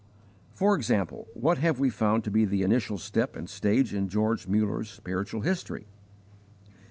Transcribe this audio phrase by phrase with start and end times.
[0.55, 4.47] For example, what have we found to be the initial step and stage in George
[4.47, 5.85] Muller's spiritual history?